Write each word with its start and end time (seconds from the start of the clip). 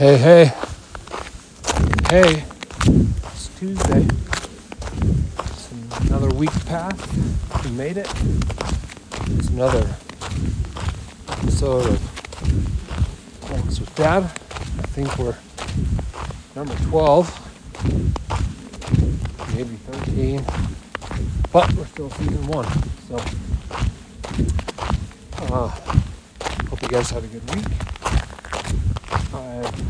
Hey, 0.00 0.16
hey. 0.16 0.44
Hey. 2.08 2.44
It's 2.86 3.48
Tuesday. 3.58 4.08
It's 5.40 5.72
another 6.08 6.30
week 6.30 6.48
past. 6.64 7.06
We 7.62 7.70
made 7.72 7.98
it. 7.98 8.08
It's 9.26 9.48
another 9.48 9.94
episode 11.28 11.84
of 11.84 12.00
Talks 13.42 13.78
with 13.78 13.94
Dad. 13.94 14.24
I 14.24 14.86
think 14.86 15.18
we're 15.18 15.36
number 16.56 16.74
12, 16.88 17.28
maybe 19.54 19.76
13, 19.76 20.42
but 21.52 21.70
we're 21.74 21.84
still 21.84 22.08
season 22.08 22.46
one. 22.46 22.66
So, 23.06 23.16
uh, 25.42 25.68
hope 26.70 26.80
you 26.80 26.88
guys 26.88 27.10
had 27.10 27.22
a 27.22 27.26
good 27.26 27.54
week. 27.54 27.66
I've 29.32 29.89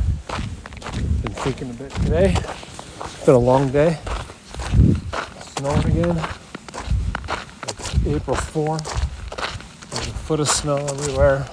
thinking 1.40 1.70
a 1.70 1.72
bit 1.72 1.90
today. 2.02 2.34
It's 2.36 3.24
been 3.24 3.34
a 3.34 3.38
long 3.38 3.70
day. 3.70 3.96
Snowing 5.56 5.86
again. 5.86 6.28
It's 7.62 8.06
April 8.06 8.36
4. 8.36 8.76
There's 8.76 10.06
a 10.06 10.12
foot 10.12 10.40
of 10.40 10.48
snow 10.50 10.76
everywhere. 10.76 11.46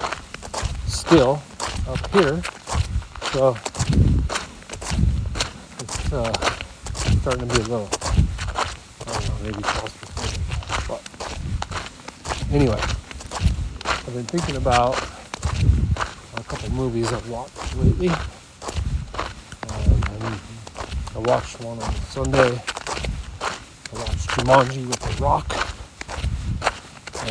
Still 0.86 1.40
up 1.88 2.06
here. 2.10 2.42
So 3.32 3.56
it's 5.80 6.12
uh, 6.12 6.32
starting 7.22 7.48
to 7.48 7.54
be 7.54 7.62
a 7.62 7.68
little, 7.68 7.88
I 7.90 9.12
don't 9.12 9.26
know, 9.26 9.36
maybe 9.42 9.62
claustrophobic. 9.62 10.86
But 10.86 12.54
anyway, 12.54 12.78
I've 13.86 14.12
been 14.12 14.26
thinking 14.26 14.56
about 14.56 15.02
a 16.36 16.42
couple 16.42 16.68
movies 16.72 17.10
I've 17.10 17.30
watched 17.30 17.74
lately. 17.76 18.10
Watched 21.28 21.60
one 21.60 21.78
on 21.82 21.94
Sunday. 22.06 22.40
I 22.40 23.98
watched 23.98 24.30
Jumanji 24.30 24.86
with 24.88 24.98
The 24.98 25.22
Rock. 25.22 25.46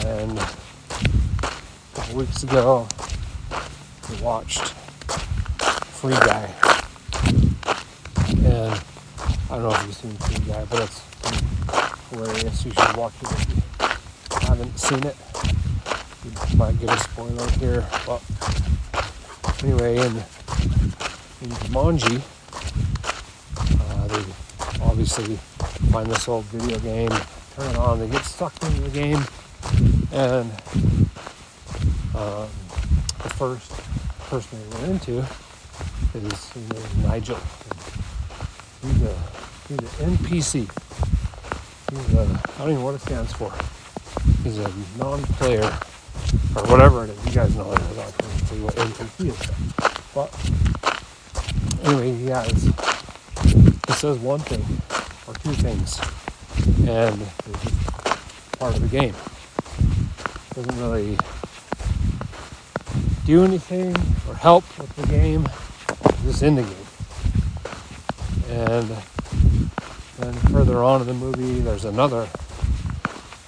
And 0.05 0.37
a 0.37 1.95
couple 1.95 2.17
weeks 2.17 2.43
ago, 2.43 2.87
I 3.49 4.21
watched 4.21 4.75
Free 5.97 6.13
Guy. 6.13 6.53
And 8.45 8.79
I 9.49 9.57
don't 9.57 9.63
know 9.63 9.71
if 9.71 9.83
you've 9.87 9.95
seen 9.95 10.11
Free 10.17 10.45
Guy, 10.45 10.63
but 10.65 10.83
it's 10.83 11.01
hilarious. 12.11 12.65
You 12.65 12.71
should 12.73 12.97
watch 12.97 13.15
it 13.23 13.31
if 13.31 13.49
you 13.49 14.47
haven't 14.47 14.77
seen 14.77 15.03
it. 15.05 15.15
You 16.23 16.57
might 16.57 16.79
get 16.79 16.91
a 16.91 16.99
spoiler 16.99 17.49
here, 17.53 17.83
but 18.05 18.21
anyway, 19.63 19.97
in 19.97 20.17
in 21.41 21.49
Jumanji, 21.49 22.21
obviously 24.97 25.35
find 25.91 26.09
this 26.09 26.27
old 26.27 26.43
video 26.45 26.79
game, 26.79 27.09
turn 27.55 27.69
it 27.69 27.77
on, 27.77 27.99
they 27.99 28.07
get 28.07 28.25
sucked 28.25 28.63
into 28.63 28.81
the 28.81 28.89
game, 28.89 29.23
and 30.11 30.49
um, 32.15 32.49
the 33.21 33.29
first 33.37 33.71
person 34.21 34.57
they 34.59 34.77
run 34.77 34.89
into 34.89 35.19
is 36.15 36.55
name 36.55 36.71
is 36.71 36.97
Nigel. 36.97 37.37
He's 38.81 39.03
a 39.03 39.15
he's 39.67 39.77
an 39.77 40.17
NPC. 40.17 40.67
He's 41.91 42.13
a 42.15 42.21
I 42.55 42.57
don't 42.57 42.69
even 42.69 42.79
know 42.79 42.85
what 42.85 42.95
it 42.95 43.01
stands 43.01 43.33
for. 43.33 43.53
He's 44.43 44.57
a 44.57 44.73
non-player 44.97 45.61
or 46.55 46.63
whatever 46.71 47.03
it 47.03 47.11
is. 47.11 47.25
You 47.27 47.31
guys 47.33 47.55
know 47.55 47.67
what 47.67 47.79
it 47.79 47.91
is. 47.91 47.99
I 47.99 48.09
tell 48.47 48.57
you 48.57 48.63
what 48.63 48.75
NPC 48.75 49.29
is. 49.29 49.37
But 50.15 50.33
anyway, 51.85 52.13
he 52.17 52.25
has 52.29 52.97
he 53.87 53.93
says 53.93 54.17
one 54.17 54.39
thing 54.39 54.63
things, 55.53 55.99
and 56.87 57.21
it's 57.21 58.57
part 58.57 58.75
of 58.75 58.81
the 58.81 58.87
game. 58.87 59.13
Doesn't 60.53 60.79
really 60.79 61.17
do 63.25 63.43
anything 63.43 63.95
or 64.27 64.35
help 64.35 64.63
with 64.79 64.95
the 64.95 65.07
game. 65.07 65.47
Just 66.23 66.43
in 66.43 66.55
the 66.55 66.63
game. 66.63 66.87
And 68.49 68.89
then 70.17 70.33
further 70.51 70.83
on 70.83 71.01
in 71.01 71.07
the 71.07 71.13
movie, 71.13 71.59
there's 71.59 71.85
another 71.85 72.27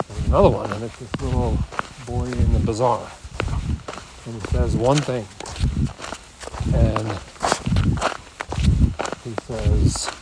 there's 0.08 0.26
another 0.28 0.50
one, 0.50 0.72
and 0.72 0.84
it's 0.84 0.98
this 0.98 1.22
little 1.22 1.58
boy 2.06 2.26
in 2.26 2.54
the 2.54 2.60
bazaar. 2.60 3.10
And 4.26 4.36
he 4.36 4.42
says 4.50 4.76
one 4.76 4.98
thing. 4.98 5.26
And 6.76 7.08
he 9.24 9.34
says 9.46 10.19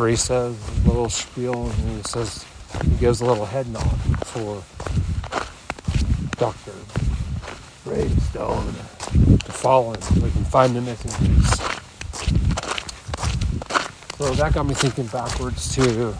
whatever 0.00 0.12
he 0.12 0.16
says, 0.16 0.56
a 0.56 0.88
little 0.88 1.10
spiel, 1.10 1.66
and 1.66 1.74
he 1.90 2.02
says 2.04 2.46
he 2.84 2.96
gives 2.96 3.20
a 3.20 3.26
little 3.26 3.44
head 3.44 3.68
nod 3.68 3.84
for 4.24 4.62
Dr. 6.38 6.72
Bravestone 7.84 8.72
to 9.40 9.52
follow 9.52 9.92
so 10.00 10.14
we 10.14 10.30
can 10.30 10.46
find 10.46 10.74
the 10.74 10.80
missing 10.80 11.10
piece. 11.26 11.58
So 14.16 14.32
that 14.36 14.54
got 14.54 14.64
me 14.64 14.72
thinking 14.72 15.06
backwards 15.08 15.74
to 15.74 16.14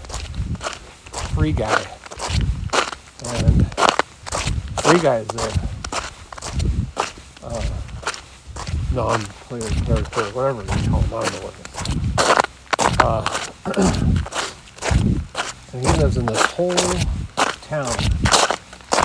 Free 1.33 1.53
Guy. 1.53 1.87
And 3.25 3.67
Free 4.83 5.01
Guy 5.01 5.21
is 5.21 5.35
a 5.37 5.53
uh, 7.47 7.65
non-player 8.93 9.71
character, 9.87 10.25
whatever 10.33 10.65
they 10.65 10.87
call 10.87 11.01
him, 11.01 11.15
I 11.15 11.23
don't 11.23 11.33
know 11.33 11.41
what 11.47 11.55
it 11.55 11.61
is. 11.67 11.71
Uh, 13.01 13.50
and 13.67 14.27
he 15.73 15.93
lives 15.99 16.17
in 16.17 16.27
this 16.27 16.43
whole 16.53 16.75
town. 17.63 17.95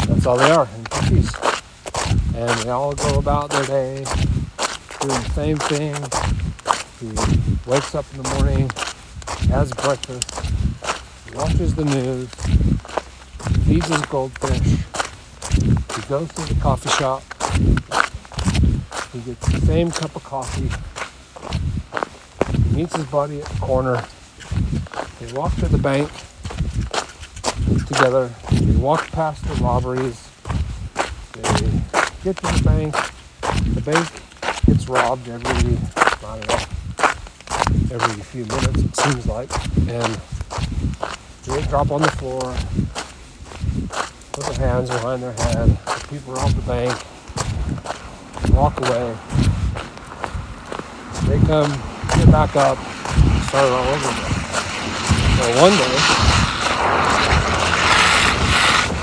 That's 0.07 0.25
all 0.25 0.37
they 0.37 0.51
are, 0.51 0.65
NPCs. 0.65 2.35
And 2.35 2.59
they 2.61 2.69
all 2.69 2.93
go 2.93 3.17
about 3.19 3.49
their 3.49 3.65
day 3.65 4.05
doing 5.01 5.21
the 5.21 5.29
same 5.33 5.57
thing. 5.57 5.95
He 6.99 7.69
wakes 7.69 7.95
up 7.95 8.05
in 8.13 8.23
the 8.23 8.29
morning, 8.35 8.69
has 9.49 9.71
breakfast, 9.73 10.29
watches 11.35 11.75
the 11.75 11.85
news, 11.85 12.29
feeds 13.65 13.87
his 13.87 14.05
goldfish, 14.05 14.85
he 15.95 16.01
goes 16.07 16.29
to 16.33 16.53
the 16.53 16.59
coffee 16.61 16.89
shop, 16.89 17.23
he 19.11 19.19
gets 19.19 19.47
the 19.47 19.61
same 19.65 19.91
cup 19.91 20.15
of 20.15 20.23
coffee, 20.23 20.69
he 22.53 22.75
meets 22.75 22.95
his 22.95 23.05
buddy 23.07 23.41
at 23.41 23.47
the 23.47 23.59
corner, 23.59 24.03
they 25.25 25.33
walk 25.33 25.55
to 25.55 25.67
the 25.67 25.77
bank 25.77 26.09
together, 27.87 28.31
they 28.51 28.75
walk 28.75 29.09
past 29.11 29.43
the 29.45 29.55
robberies, 29.55 30.29
they 31.33 31.41
get 32.23 32.37
to 32.37 32.43
the 32.43 32.61
bank, 32.63 32.95
the 33.73 33.81
bank 33.81 34.07
gets 34.65 34.87
robbed 34.87 35.27
every, 35.27 35.77
I 35.97 36.39
don't 36.39 36.47
know, 36.47 37.95
every 37.95 38.23
few 38.23 38.45
minutes 38.45 38.81
it 38.81 38.95
seems 38.95 39.25
like, 39.25 39.49
and 39.87 40.19
they 41.43 41.61
drop 41.69 41.91
on 41.91 42.01
the 42.01 42.11
floor, 42.11 42.41
put 44.33 44.45
their 44.45 44.67
hands 44.67 44.89
behind 44.89 45.23
their 45.23 45.33
head, 45.33 45.69
the 45.69 46.07
people 46.09 46.33
rob 46.33 46.51
the 46.51 46.61
bank, 46.61 46.93
walk 48.53 48.79
away. 48.79 49.15
They 51.27 51.39
come, 51.47 51.71
get 52.15 52.31
back 52.31 52.55
up, 52.55 52.77
start 53.47 53.71
all 53.71 53.87
over 53.87 54.09
again. 54.09 54.34
So 55.35 55.43
one 55.61 55.75
day, 55.75 55.95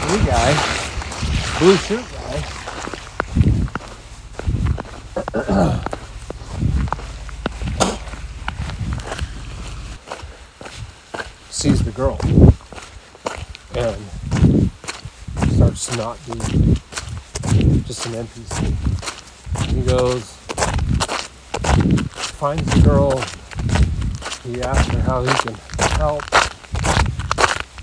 blue 0.06 0.22
guy, 0.26 0.50
blue 1.58 1.76
shirt 1.76 2.06
guy, 2.12 2.36
sees 11.50 11.82
the 11.84 11.92
girl. 11.92 12.18
And 13.74 13.96
starts 15.54 15.86
to 15.86 15.96
not 15.96 16.18
be 16.26 16.32
just 17.82 18.06
an 18.06 18.12
NPC. 18.24 18.56
He 19.70 19.82
goes, 19.82 20.24
finds 22.38 22.64
the 22.74 22.80
girl, 22.82 23.22
he 24.44 24.62
asks 24.62 24.92
her 24.94 25.00
how 25.00 25.22
he 25.22 25.32
can 25.34 25.54
help, 25.98 26.22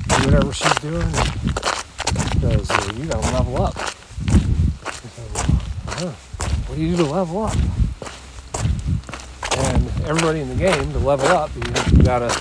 do 0.08 0.26
whatever 0.26 0.54
she's 0.54 0.76
doing. 0.76 1.12
Goes, 2.42 2.70
well, 2.70 2.96
you 2.96 3.06
gotta 3.06 3.34
level 3.34 3.62
up. 3.62 3.76
Huh, 5.88 6.12
what 6.68 6.76
do 6.76 6.82
you 6.82 6.96
do 6.96 7.04
to 7.04 7.10
level 7.12 7.44
up? 7.44 7.56
And 9.58 9.88
everybody 10.06 10.40
in 10.42 10.50
the 10.50 10.56
game, 10.56 10.92
to 10.94 11.00
level 11.00 11.28
up, 11.28 11.52
you, 11.56 11.98
you 11.98 12.04
gotta 12.04 12.34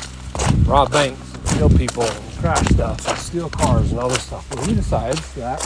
rob 0.65 0.93
banks, 0.93 1.35
and 1.35 1.49
steal 1.49 1.71
people, 1.71 2.05
and 2.05 2.39
crash 2.39 2.67
stuff, 2.67 3.09
and 3.09 3.19
steal 3.19 3.51
cars, 3.51 3.91
and 3.91 4.01
all 4.01 4.09
this 4.09 4.23
stuff. 4.23 4.47
But 4.51 4.67
he 4.67 4.75
decides 4.75 5.35
that 5.35 5.61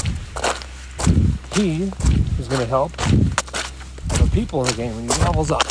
he 1.55 1.91
is 2.39 2.49
to 2.49 2.67
help 2.67 2.93
the 2.97 4.31
people 4.33 4.65
in 4.65 4.71
the 4.71 4.77
game 4.77 4.93
and 4.97 5.13
he 5.13 5.19
levels 5.23 5.51
up 5.51 5.63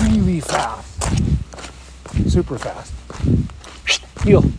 really 0.00 0.40
fast, 0.40 0.87
super 2.26 2.58
fast. 2.58 2.92
Heal. 4.24 4.42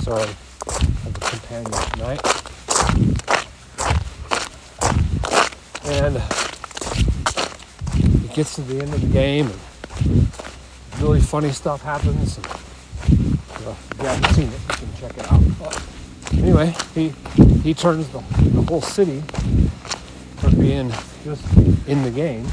Sorry, 0.00 0.22
I 0.22 0.72
have 1.04 1.16
a 1.16 1.20
companion 1.20 1.72
tonight. 1.92 2.22
And 5.84 6.16
it 8.24 8.34
gets 8.34 8.54
to 8.56 8.62
the 8.62 8.80
end 8.82 8.94
of 8.94 9.00
the 9.00 9.06
game 9.08 9.46
and 9.46 9.58
really 11.00 11.20
funny 11.20 11.50
stuff 11.50 11.82
happens. 11.82 12.36
And, 12.36 12.46
well, 13.64 13.76
if 13.90 13.98
you 13.98 14.06
haven't 14.06 14.34
seen 14.34 14.48
it, 14.48 14.60
you 14.68 14.86
can 14.86 14.96
check 15.00 15.16
it 15.16 15.32
out. 15.32 15.42
But 15.58 15.82
anyway, 16.38 16.74
he 16.94 17.12
he 17.62 17.74
turns 17.74 18.08
the, 18.08 18.20
the 18.50 18.62
whole 18.62 18.82
city 18.82 19.22
from 20.38 20.56
being 20.60 20.92
just 21.24 21.44
in 21.86 22.02
the 22.02 22.10
game 22.10 22.46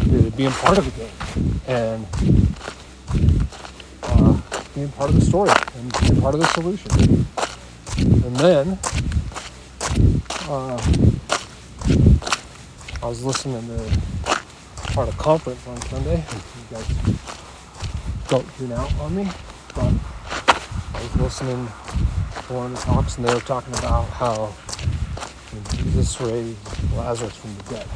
to 0.00 0.30
being 0.32 0.50
part 0.50 0.78
of 0.78 0.84
the 0.84 0.90
game 1.04 1.51
and 1.66 2.06
uh, 4.02 4.40
being 4.74 4.88
part 4.90 5.10
of 5.10 5.16
the 5.16 5.24
story 5.24 5.50
and 5.76 6.00
being 6.00 6.20
part 6.20 6.34
of 6.34 6.40
the 6.40 6.46
solution. 6.48 6.90
And 7.98 8.36
then 8.36 8.78
uh, 10.48 10.80
I 13.02 13.06
was 13.06 13.24
listening 13.24 13.66
to 13.66 14.00
part 14.92 15.08
of 15.08 15.16
conference 15.18 15.66
on 15.66 15.80
Sunday. 15.82 16.16
You 16.16 16.76
guys 16.76 16.86
don't 18.28 18.46
tune 18.56 18.72
out 18.72 18.92
on 19.00 19.14
me, 19.14 19.28
but 19.74 19.92
I 20.94 21.02
was 21.02 21.16
listening 21.16 21.66
to 22.46 22.52
one 22.52 22.66
of 22.66 22.72
the 22.72 22.78
talks 22.78 23.16
and 23.16 23.26
they 23.26 23.34
were 23.34 23.40
talking 23.40 23.74
about 23.78 24.06
how 24.08 24.52
Jesus 25.76 26.20
raised 26.20 26.56
Lazarus 26.94 27.36
from 27.36 27.54
the 27.54 27.62
dead. 27.74 27.88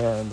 And 0.00 0.32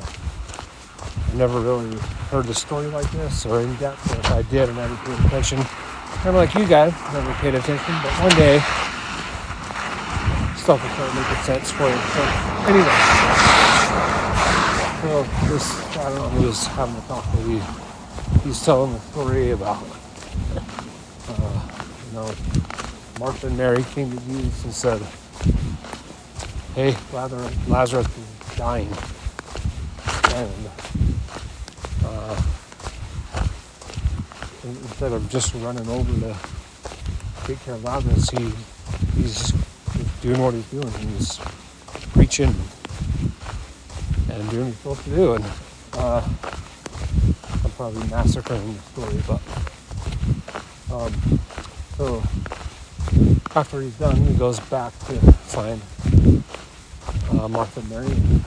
I 1.31 1.35
never 1.35 1.61
really 1.61 1.95
heard 2.29 2.45
the 2.45 2.53
story 2.53 2.87
like 2.87 3.09
this 3.11 3.45
or 3.45 3.61
in 3.61 3.73
depth, 3.75 4.11
or 4.11 4.19
if 4.19 4.31
I 4.31 4.41
did 4.43 4.69
I 4.69 4.73
never 4.73 4.95
paid 4.97 5.25
attention, 5.25 5.57
kind 5.59 6.29
of 6.29 6.35
like 6.35 6.53
you 6.55 6.67
guys, 6.67 6.93
never 7.13 7.33
paid 7.35 7.55
attention, 7.55 7.95
but 8.03 8.11
one 8.19 8.35
day 8.35 8.59
stuff 10.57 10.83
will 10.83 10.89
start 10.91 11.15
making 11.15 11.43
sense 11.43 11.71
for 11.71 11.87
you. 11.89 11.97
So 12.13 12.21
anyway, 12.67 12.97
so 15.01 15.23
this, 15.47 15.97
I 15.97 16.09
don't 16.09 16.15
know 16.17 16.29
who 16.29 16.47
was 16.47 16.67
having 16.67 16.95
a 16.95 17.01
talk, 17.07 17.25
but 17.33 17.43
he, 17.45 17.61
he's 18.43 18.63
telling 18.63 18.93
the 18.93 18.99
story 18.99 19.51
about, 19.51 19.81
uh, 21.29 21.61
you 22.07 22.13
know, 22.13 22.31
Martha 23.19 23.47
and 23.47 23.57
Mary 23.57 23.83
came 23.95 24.11
to 24.11 24.19
Jesus 24.25 24.63
and 24.65 24.73
said, 24.73 25.01
hey, 26.75 26.95
Lazarus, 27.13 27.67
Lazarus 27.67 28.07
is 28.07 28.57
dying. 28.57 28.89
And 30.33 30.69
uh, 32.05 32.41
instead 34.63 35.11
of 35.11 35.29
just 35.29 35.53
running 35.55 35.87
over 35.87 36.11
to 36.21 36.35
take 37.45 37.59
care 37.61 37.73
of 37.73 37.83
Lazarus, 37.83 38.29
he, 38.29 38.51
he's 39.15 39.53
doing 40.21 40.41
what 40.41 40.53
he's 40.53 40.69
doing. 40.69 40.91
He's 40.91 41.39
preaching 42.13 42.53
and 44.29 44.49
doing 44.49 44.65
what 44.65 44.67
he's 44.67 44.77
supposed 44.77 45.03
to 45.05 45.09
do. 45.15 45.33
And 45.33 45.45
uh, 45.93 46.27
I'm 47.63 47.71
probably 47.71 48.07
massacring 48.09 48.73
the 48.73 48.81
story, 48.81 49.21
but 49.27 49.41
um, 50.93 51.39
so 51.97 52.21
after 53.55 53.81
he's 53.81 53.95
done, 53.95 54.15
he 54.17 54.33
goes 54.35 54.59
back 54.61 54.97
to 55.07 55.19
find 55.31 55.81
uh, 57.31 57.47
Martha 57.47 57.79
and 57.79 57.89
Mary. 57.89 58.07
And 58.07 58.45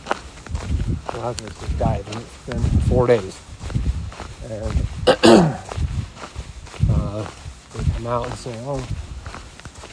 Lazarus 1.15 1.61
has 1.61 1.79
died, 1.79 2.05
and 2.07 2.17
it's 2.17 2.47
been 2.47 2.63
four 2.83 3.07
days. 3.07 3.41
And 4.51 4.87
come 8.05 8.13
out 8.13 8.27
and 8.27 8.35
say, 8.35 8.55
"Oh, 8.67 8.87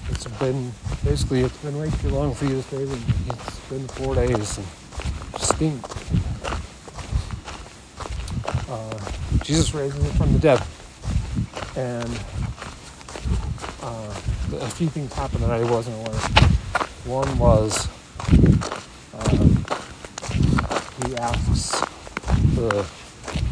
it's 0.10 0.28
been 0.40 0.72
basically 1.04 1.42
it's 1.42 1.58
been 1.60 1.80
way 1.80 1.90
too 2.02 2.10
long 2.10 2.34
for 2.34 2.46
you 2.46 2.56
to 2.56 2.64
stay. 2.64 2.84
And 2.84 3.04
it's 3.28 3.60
been 3.70 3.88
four 3.88 4.16
days 4.16 4.58
and 4.58 4.68
stink." 5.40 5.82
Uh, 8.70 9.00
Jesus 9.44 9.74
raises 9.74 10.04
it 10.04 10.12
from 10.14 10.34
the 10.34 10.40
dead, 10.40 10.62
and 11.78 12.10
uh, 13.82 14.14
a 14.60 14.70
few 14.72 14.90
things 14.90 15.14
happened 15.14 15.44
that 15.44 15.52
I 15.52 15.64
wasn't 15.64 15.96
aware. 15.96 16.16
of. 16.16 17.08
One 17.08 17.38
was 17.40 17.88
um, 19.14 19.66
he 21.06 21.16
asks 21.16 21.80
the 22.56 22.86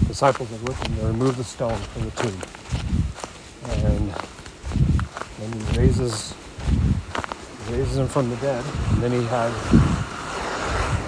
disciples 0.08 0.50
that 0.50 0.62
were 0.62 0.70
with 0.70 0.88
him 0.88 0.98
to 0.98 1.06
remove 1.08 1.38
the 1.38 1.44
stone 1.46 1.78
from 1.94 2.06
the 2.06 2.12
tomb. 2.12 2.59
And 5.42 5.56
he 5.56 5.80
raises 5.80 6.34
raises 7.70 7.98
him 7.98 8.08
from 8.08 8.30
the 8.30 8.36
dead. 8.38 8.64
And 8.92 9.04
then 9.04 9.12
he 9.12 9.24
had 9.26 9.52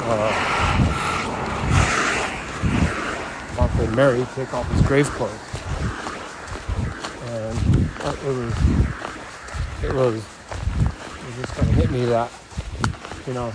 uh, 0.03 0.31
Martha 3.57 3.83
and 3.83 3.95
Mary 3.95 4.25
take 4.35 4.53
off 4.53 4.69
his 4.71 4.81
grave 4.83 5.09
clothes. 5.11 5.31
And 7.29 7.57
it 8.23 8.33
was 8.33 8.53
it 9.83 9.93
was 9.93 10.15
it 10.15 11.41
just 11.41 11.53
kind 11.53 11.69
of 11.69 11.75
hit 11.75 11.91
me 11.91 12.05
that 12.05 12.31
you 13.27 13.33
know 13.33 13.51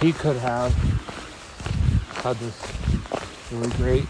he 0.00 0.12
could 0.12 0.36
have 0.36 0.72
had 2.22 2.36
this 2.36 2.56
really 3.52 3.70
great 3.76 4.06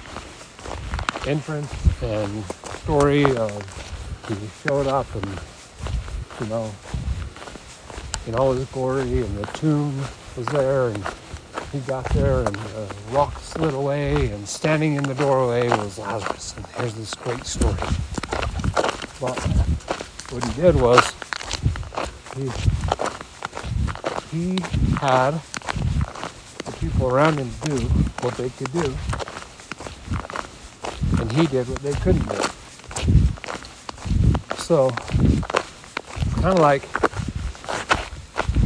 entrance 1.26 1.72
and 2.02 2.44
story 2.82 3.24
of 3.36 4.26
he 4.28 4.34
showed 4.62 4.86
up 4.86 5.12
and 5.14 5.40
you 6.40 6.46
know 6.46 6.70
in 8.26 8.34
all 8.34 8.52
his 8.52 8.66
glory 8.70 9.02
and 9.02 9.38
the 9.38 9.46
tomb 9.58 9.96
was 10.36 10.46
there 10.46 10.88
and 10.88 11.04
he 11.72 11.78
got 11.80 12.08
there 12.10 12.40
and 12.40 12.54
the 12.56 12.94
rock 13.10 13.38
slid 13.40 13.74
away 13.74 14.30
and 14.30 14.48
standing 14.48 14.94
in 14.94 15.02
the 15.04 15.14
doorway 15.14 15.68
was 15.68 15.98
Lazarus 15.98 16.54
and 16.56 16.66
here's 16.76 16.94
this 16.94 17.14
great 17.14 17.44
story. 17.44 17.74
But 19.20 19.38
what 20.30 20.44
he 20.44 20.60
did 20.60 20.76
was 20.76 21.12
he 22.36 22.50
he 24.30 24.58
had 24.98 25.32
the 26.64 26.72
people 26.78 27.08
around 27.08 27.38
him 27.38 27.50
do 27.64 27.76
what 28.22 28.34
they 28.36 28.48
could 28.50 28.72
do, 28.72 28.94
and 31.20 31.32
he 31.32 31.46
did 31.48 31.68
what 31.68 31.82
they 31.82 31.92
couldn't 31.94 32.28
do. 32.28 32.40
So, 34.58 34.90
kind 36.40 36.54
of 36.54 36.60
like 36.60 36.88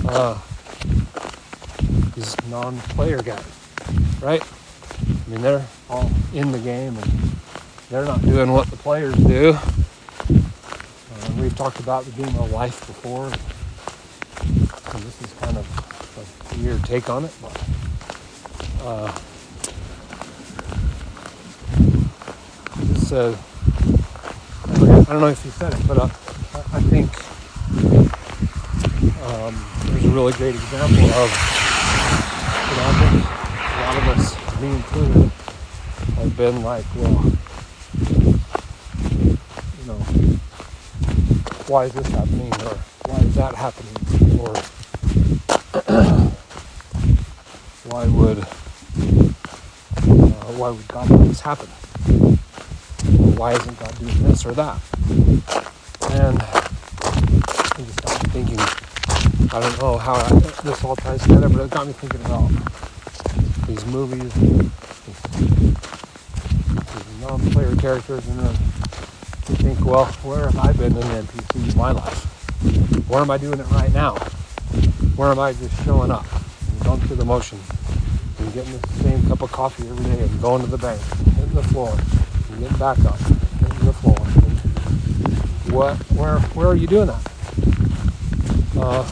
uh, 0.08 0.38
these 2.14 2.36
non-player 2.48 3.20
guys, 3.20 3.42
right? 4.22 4.42
I 4.42 5.30
mean, 5.30 5.42
they're 5.42 5.66
all 5.90 6.08
in 6.32 6.52
the 6.52 6.60
game 6.60 6.96
and 6.96 7.10
they're 7.90 8.04
not 8.04 8.22
doing 8.22 8.52
what 8.52 8.68
the 8.68 8.76
players 8.76 9.16
do. 9.16 9.54
Uh, 9.54 11.32
we've 11.40 11.56
talked 11.56 11.80
about 11.80 12.04
the 12.04 12.12
game 12.12 12.36
of 12.36 12.52
life 12.52 12.86
before. 12.86 13.26
And 13.26 15.02
this 15.02 15.20
is 15.22 15.32
kind 15.40 15.56
of 15.56 15.66
a 16.54 16.62
weird 16.62 16.84
take 16.84 17.10
on 17.10 17.24
it, 17.24 17.32
but 17.42 17.60
uh, 18.82 19.12
uh, 23.14 23.36
I 25.06 25.12
don't 25.12 25.20
know 25.20 25.26
if 25.26 25.44
you 25.44 25.50
said 25.50 25.72
it, 25.72 25.88
but 25.88 25.98
I 26.00 26.80
think 26.82 27.10
um, 29.44 29.54
there's 29.84 30.04
a 30.04 30.08
really 30.08 30.32
great 30.32 30.54
example 30.54 31.04
of 31.04 31.28
you 32.70 32.76
know, 32.76 32.88
a 32.96 33.78
lot 33.82 33.96
of 33.98 34.08
us, 34.08 34.34
me 34.60 34.68
included, 34.70 35.30
have 36.16 36.34
been 36.36 36.62
like, 36.62 36.86
well, 36.96 37.32
you 39.78 39.86
know, 39.86 39.98
why 41.66 41.84
is 41.84 41.92
this 41.92 42.06
happening 42.08 42.52
or 42.62 42.78
why 43.06 43.18
is 43.18 43.34
that 43.34 43.54
happening 43.54 43.96
or 44.40 44.54
why 47.90 48.06
would 48.06 48.38
uh, 48.38 48.44
why 50.56 50.70
would 50.70 50.88
God 50.88 51.10
let 51.10 51.28
this 51.28 51.40
happen? 51.40 51.68
Why 53.36 53.52
isn't 53.52 53.78
God 53.78 53.98
doing 53.98 54.22
this 54.22 54.46
or 54.46 54.52
that? 54.52 54.80
And 56.12 56.38
I 56.40 56.70
just 57.76 58.24
me 58.24 58.30
thinking. 58.32 58.83
I 59.54 59.60
don't 59.60 59.80
know 59.80 59.96
how 59.98 60.14
I, 60.14 60.28
this 60.64 60.82
all 60.82 60.96
ties 60.96 61.22
together, 61.22 61.48
but 61.48 61.60
it 61.60 61.70
got 61.70 61.86
me 61.86 61.92
thinking 61.92 62.20
about 62.22 62.50
these 63.68 63.86
movies, 63.86 64.34
these, 64.34 64.70
non-player 67.20 67.76
characters, 67.76 68.26
and 68.26 68.40
then 68.40 68.50
you 68.50 69.54
think, 69.54 69.84
well, 69.84 70.06
where 70.24 70.50
have 70.50 70.58
I 70.58 70.72
been 70.72 70.86
in 70.86 70.94
the 70.94 71.22
NPC 71.22 71.70
in 71.70 71.78
my 71.78 71.92
life? 71.92 72.24
Where 73.08 73.20
am 73.20 73.30
I 73.30 73.38
doing 73.38 73.60
it 73.60 73.70
right 73.70 73.92
now? 73.92 74.16
Where 75.14 75.30
am 75.30 75.38
I 75.38 75.52
just 75.52 75.84
showing 75.84 76.10
up 76.10 76.26
and 76.32 76.80
going 76.82 77.00
through 77.02 77.14
the 77.14 77.24
motions 77.24 77.62
and 78.40 78.52
getting 78.54 78.76
the 78.76 78.88
same 79.04 79.24
cup 79.28 79.40
of 79.40 79.52
coffee 79.52 79.88
every 79.88 80.04
day 80.04 80.20
and 80.20 80.42
going 80.42 80.62
to 80.62 80.68
the 80.68 80.78
bank, 80.78 81.00
hitting 81.36 81.54
the 81.54 81.62
floor, 81.62 81.96
and 82.50 82.58
getting 82.58 82.76
back 82.78 82.98
up, 83.04 83.18
hitting 83.20 83.86
the 83.86 83.92
floor. 83.92 84.18
What? 85.72 85.96
Where? 86.10 86.40
Where 86.40 86.66
are 86.66 86.74
you 86.74 86.88
doing 86.88 87.06
that? 87.06 87.30
Uh, 88.76 89.08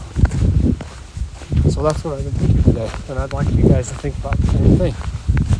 so 1.82 1.88
that's 1.88 2.04
what 2.04 2.16
I've 2.16 2.22
been 2.22 2.32
thinking 2.34 2.62
today, 2.62 2.88
and 3.08 3.18
I'd 3.18 3.32
like 3.32 3.50
you 3.50 3.68
guys 3.68 3.88
to 3.88 3.94
think 3.96 4.16
about 4.18 4.38
the 4.38 4.46
same 4.46 4.76
thing. 4.78 4.92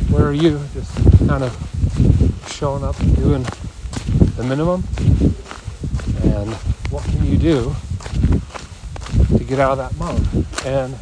Where 0.09 0.25
are 0.25 0.31
you? 0.31 0.57
Just 0.73 0.95
kind 1.27 1.43
of 1.43 1.51
showing 2.47 2.81
up 2.81 2.97
and 3.01 3.13
doing 3.17 3.45
the 4.37 4.43
minimum, 4.45 4.85
and 6.23 6.53
what 6.93 7.03
can 7.03 7.25
you 7.25 7.37
do 7.37 7.75
to 9.37 9.43
get 9.43 9.59
out 9.59 9.77
of 9.77 9.79
that 9.79 9.93
mode? 9.97 10.25
And 10.65 10.95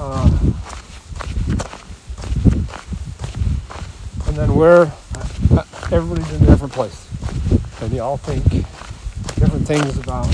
uh, 0.00 0.38
and 4.26 4.36
then 4.36 4.56
where 4.56 4.92
uh, 5.52 5.64
everybody's 5.92 6.28
in 6.32 6.42
a 6.42 6.46
different 6.46 6.72
place, 6.72 7.06
and 7.80 7.92
you 7.92 8.02
all 8.02 8.16
think 8.16 8.44
different 9.38 9.68
things 9.68 9.96
about 9.98 10.26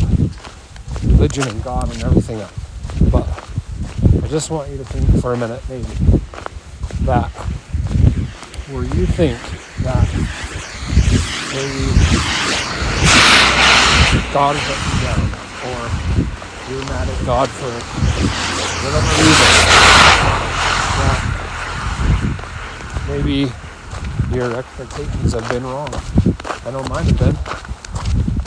religion 1.05 1.47
and 1.47 1.63
God 1.63 1.93
and 1.93 2.03
everything 2.03 2.41
else. 2.41 2.66
I 4.27 4.29
just 4.29 4.51
want 4.51 4.69
you 4.73 4.77
to 4.79 4.85
think 4.85 5.23
for 5.23 5.35
a 5.35 5.37
minute, 5.37 5.63
maybe, 5.69 5.85
that 7.07 7.31
where 8.75 8.83
you 8.83 9.07
think 9.07 9.39
that 9.87 10.03
maybe 11.55 11.95
God 14.35 14.57
is 14.57 14.67
let 14.67 14.83
you 14.83 14.99
down, 15.07 15.31
or 15.63 15.79
you're 16.67 16.83
mad 16.91 17.07
at 17.07 17.15
God 17.25 17.47
for 17.55 17.71
whatever 18.83 19.07
reason, 19.15 19.51
that 20.99 21.23
maybe 23.07 23.47
your 24.35 24.59
expectations 24.59 25.35
have 25.35 25.49
been 25.49 25.63
wrong. 25.63 25.95
I 26.67 26.73
know 26.73 26.83
mine 26.89 27.07
have 27.07 27.17
been. 27.17 27.39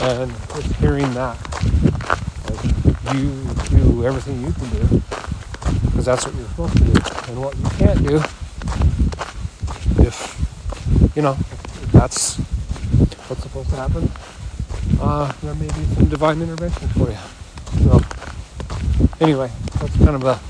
And 0.06 0.30
just 0.54 0.74
hearing 0.74 1.10
that, 1.14 1.38
like 2.50 2.62
you 3.16 3.32
do 3.70 4.04
everything 4.04 4.42
you 4.44 4.52
can 4.52 4.68
do, 4.68 5.02
because 5.84 6.04
that's 6.04 6.26
what 6.26 6.34
you're 6.34 6.48
supposed 6.48 6.76
to 6.76 6.84
do. 6.84 6.92
And 7.28 7.42
what 7.42 7.56
you 7.56 7.70
can't 7.78 8.06
do, 8.06 8.16
if, 10.02 11.12
you 11.16 11.22
know, 11.22 11.32
if 11.32 11.92
that's 11.92 12.36
what's 13.28 13.42
supposed 13.42 13.70
to 13.70 13.76
happen, 13.76 14.10
uh, 15.00 15.32
there 15.42 15.54
may 15.54 15.66
be 15.66 15.84
some 15.94 16.08
divine 16.08 16.40
intervention 16.42 16.88
for 16.88 17.10
you. 17.10 17.18
So, 17.84 18.00
anyway, 19.20 19.50
that's 19.78 19.96
kind 19.98 20.16
of 20.16 20.24
a, 20.24 20.40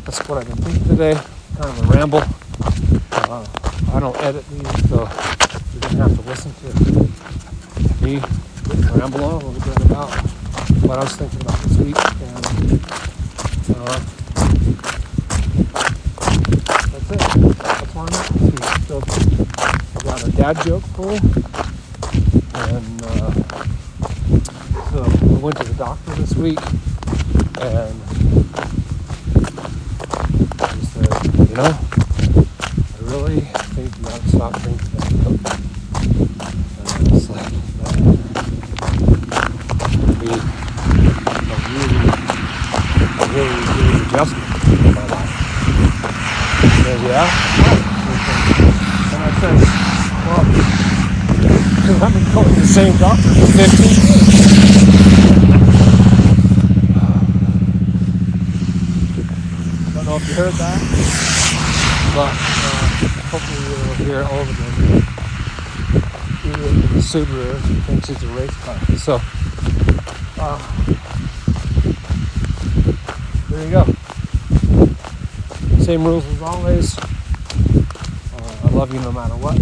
that's 0.00 0.26
what 0.28 0.38
I've 0.38 0.46
been 0.48 0.56
thinking 0.56 0.88
today, 0.88 1.14
kind 1.58 1.70
of 1.70 1.90
a 1.90 1.92
ramble. 1.92 2.22
Uh, 3.12 3.46
I 3.92 4.00
don't 4.00 4.16
edit 4.22 4.44
these, 4.50 4.88
so 4.88 5.08
you're 5.72 5.80
to 5.80 5.96
have 5.96 6.14
to 6.14 6.22
listen 6.28 6.52
to 6.54 8.04
me 8.04 8.20
ramble 8.96 9.24
on 9.24 9.32
a 9.42 9.46
little 9.46 9.74
bit 9.74 9.84
about 9.84 10.10
what 10.82 10.98
I 10.98 11.02
was 11.02 11.16
thinking 11.16 11.40
about 11.42 11.58
this 11.60 11.76
week. 11.78 11.96
And 12.22 13.76
uh, 13.76 14.15
that's 16.92 17.10
it. 17.10 17.20
Week. 18.42 18.64
So 18.86 18.96
I 19.00 20.00
got 20.04 20.18
a 20.26 20.30
dad 20.32 20.56
joke 20.64 20.84
you. 20.94 21.20
And 22.54 23.02
uh, 23.04 23.32
so 24.90 24.98
I 25.04 25.38
went 25.38 25.56
to 25.58 25.64
the 25.64 25.74
doctor 25.76 26.14
this 26.14 26.34
week 26.34 26.58
and 27.60 27.94
he 30.72 30.80
said, 30.86 31.10
you 31.48 31.56
know, 31.56 31.72
I 31.72 33.00
really 33.02 33.40
think 33.40 33.88
you 33.96 34.02
got 34.04 34.20
to 34.20 34.28
stop 34.28 34.52
drinking 34.62 34.90
that 34.92 35.10
Coke. 35.24 35.44
And 36.76 36.88
I 36.88 36.92
was 37.12 37.26
like, 37.30 37.50
man, 37.78 37.96
be 40.20 40.26
a 40.26 40.36
really, 41.70 42.02
a 43.06 43.26
really, 43.32 43.60
really 43.76 43.98
adjustment 44.06 44.48
in 44.66 44.92
my 44.94 45.04
life. 45.06 45.32
He 46.62 46.68
said, 46.82 47.00
yeah? 47.04 47.26
And 49.12 49.20
I 49.22 49.30
said, 49.40 49.56
well, 50.26 50.44
because 51.76 51.98
I've 52.02 52.12
been 52.12 52.26
going 52.34 52.48
to 52.48 52.50
the 52.50 52.62
same 52.76 52.92
15 52.92 53.06
years. 53.06 53.16
Don't 59.94 60.04
know 60.04 60.16
if 60.16 60.28
you 60.28 60.34
heard 60.34 60.52
that, 60.52 60.78
but 62.14 62.28
uh, 62.28 62.32
hopefully 63.30 63.60
you'll 63.64 63.94
hear 64.04 64.20
it 64.20 64.28
over 64.30 64.52
again. 64.52 64.76
The 66.92 67.00
Subaru 67.00 67.56
thinks 67.86 68.10
it's 68.10 68.22
a 68.22 68.28
race 68.28 68.54
car. 68.62 68.78
So, 68.98 69.20
uh, 70.38 70.58
there 73.48 73.64
you 73.64 73.70
go. 73.70 73.84
Same 75.82 76.04
rules 76.04 76.26
as 76.26 76.42
always. 76.42 76.98
Uh, 76.98 77.02
I 78.64 78.68
love 78.68 78.92
you 78.92 79.00
no 79.00 79.12
matter 79.12 79.34
what. 79.36 79.58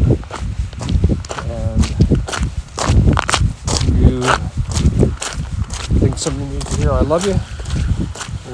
And 1.48 1.94
if 3.86 6.02
you 6.02 6.08
something 6.24 6.48
needs 6.48 6.64
to 6.74 6.80
hear, 6.80 6.90
I 6.90 7.02
love 7.02 7.26
you, 7.26 7.34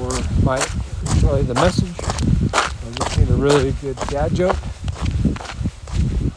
or 0.01 0.11
might 0.43 0.67
enjoy 1.13 1.41
the 1.43 1.53
message, 1.53 1.97
or 2.03 2.91
just 2.91 3.17
need 3.17 3.29
a 3.29 3.33
really 3.33 3.71
good 3.81 3.95
dad 4.09 4.35
joke, 4.35 4.57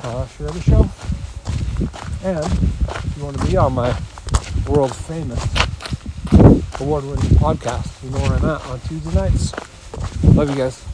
uh, 0.04 0.24
share 0.28 0.50
the 0.50 0.60
show. 0.60 0.88
And 2.22 2.38
if 2.38 3.16
you 3.16 3.24
want 3.24 3.36
to 3.40 3.46
be 3.46 3.56
on 3.56 3.72
my 3.72 3.98
world 4.68 4.94
famous 4.94 5.42
award 6.80 7.02
winning 7.02 7.36
podcast, 7.42 7.90
you 8.04 8.10
know 8.10 8.18
where 8.18 8.34
I'm 8.34 8.44
at 8.44 8.66
on 8.66 8.78
Tuesday 8.82 9.12
nights. 9.12 9.52
Love 10.36 10.50
you 10.50 10.56
guys. 10.56 10.93